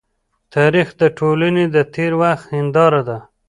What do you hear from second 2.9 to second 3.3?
ده.